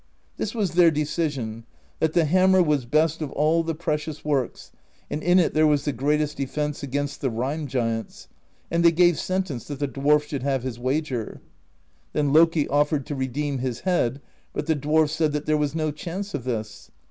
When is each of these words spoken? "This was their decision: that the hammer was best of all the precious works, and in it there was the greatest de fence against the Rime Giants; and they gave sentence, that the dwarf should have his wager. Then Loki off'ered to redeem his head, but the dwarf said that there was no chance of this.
"This 0.37 0.55
was 0.55 0.71
their 0.71 0.89
decision: 0.89 1.63
that 1.99 2.13
the 2.13 2.25
hammer 2.25 2.63
was 2.63 2.85
best 2.85 3.21
of 3.21 3.31
all 3.33 3.61
the 3.61 3.75
precious 3.75 4.25
works, 4.25 4.71
and 5.11 5.21
in 5.21 5.37
it 5.37 5.53
there 5.53 5.67
was 5.67 5.85
the 5.85 5.93
greatest 5.93 6.37
de 6.37 6.47
fence 6.47 6.81
against 6.81 7.21
the 7.21 7.29
Rime 7.29 7.67
Giants; 7.67 8.27
and 8.71 8.83
they 8.83 8.91
gave 8.91 9.19
sentence, 9.19 9.65
that 9.67 9.77
the 9.77 9.87
dwarf 9.87 10.23
should 10.23 10.41
have 10.41 10.63
his 10.63 10.79
wager. 10.79 11.39
Then 12.13 12.33
Loki 12.33 12.67
off'ered 12.67 13.05
to 13.05 13.15
redeem 13.15 13.59
his 13.59 13.81
head, 13.81 14.21
but 14.53 14.65
the 14.65 14.75
dwarf 14.75 15.09
said 15.09 15.33
that 15.33 15.45
there 15.45 15.55
was 15.55 15.75
no 15.75 15.91
chance 15.91 16.33
of 16.33 16.45
this. 16.45 16.89